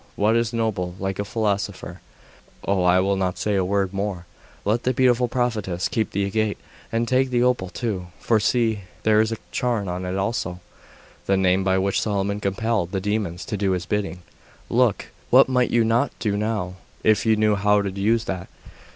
That 0.17 0.35
is 0.35 0.51
noble! 0.51 0.95
Like 0.97 1.19
a 1.19 1.23
philosopher! 1.23 2.01
Oh, 2.67 2.81
I 2.83 2.99
will 2.99 3.15
not 3.15 3.37
say 3.37 3.53
a 3.53 3.63
word 3.63 3.93
more. 3.93 4.25
Let 4.65 4.81
the 4.81 4.95
beautiful 4.95 5.27
prophetess 5.27 5.87
keep 5.87 6.09
the 6.09 6.25
agate, 6.25 6.57
and 6.91 7.07
take 7.07 7.29
the 7.29 7.43
opal 7.43 7.69
too; 7.69 8.07
for 8.19 8.39
see, 8.39 8.79
there 9.03 9.21
is 9.21 9.31
a 9.31 9.37
charm 9.51 9.87
on 9.87 10.03
it 10.05 10.17
also! 10.17 10.59
The 11.27 11.37
name 11.37 11.63
by 11.63 11.77
which 11.77 12.01
Solomon 12.01 12.39
compelled 12.39 12.93
the 12.93 12.99
demons 12.99 13.45
to 13.45 13.57
do 13.57 13.73
his 13.73 13.85
bidding. 13.85 14.23
Look! 14.71 15.11
What 15.29 15.47
might 15.47 15.69
you 15.69 15.83
not 15.83 16.11
do 16.17 16.35
now, 16.35 16.77
if 17.03 17.23
you 17.27 17.35
knew 17.35 17.53
how 17.53 17.83
to 17.83 17.91
use 17.91 18.23
that! 18.23 18.47